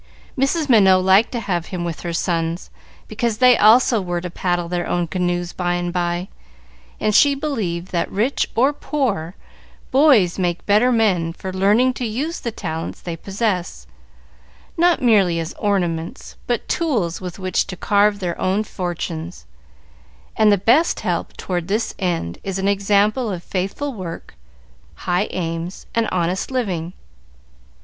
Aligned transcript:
Mrs. 0.35 0.67
Minot 0.67 1.05
liked 1.05 1.31
to 1.33 1.39
have 1.39 1.67
him 1.67 1.83
with 1.85 1.99
her 2.01 2.11
sons, 2.11 2.71
because 3.07 3.37
they 3.37 3.55
also 3.55 4.01
were 4.01 4.19
to 4.19 4.31
paddle 4.31 4.67
their 4.67 4.87
own 4.87 5.05
canoes 5.05 5.53
by 5.53 5.75
and 5.75 5.93
by, 5.93 6.27
and 6.99 7.13
she 7.13 7.35
believed 7.35 7.89
that, 7.89 8.09
rich 8.11 8.47
or 8.55 8.73
poor, 8.73 9.35
boys 9.91 10.39
make 10.39 10.65
better 10.65 10.91
men 10.91 11.33
for 11.33 11.53
learning 11.53 11.93
to 11.93 12.07
use 12.07 12.39
the 12.39 12.49
talents 12.49 12.99
they 12.99 13.15
possess, 13.15 13.85
not 14.75 15.03
merely 15.03 15.39
as 15.39 15.53
ornaments, 15.59 16.35
but 16.47 16.67
tools 16.67 17.21
with 17.21 17.37
which 17.37 17.67
to 17.67 17.77
carve 17.77 18.17
their 18.17 18.41
own 18.41 18.63
fortunes; 18.63 19.45
and 20.35 20.51
the 20.51 20.57
best 20.57 21.01
help 21.01 21.37
toward 21.37 21.67
this 21.67 21.93
end 21.99 22.39
is 22.43 22.57
an 22.57 22.67
example 22.67 23.31
of 23.31 23.43
faithful 23.43 23.93
work, 23.93 24.33
high 24.95 25.27
aims, 25.29 25.85
and 25.93 26.09
honest 26.11 26.49
living. 26.49 26.93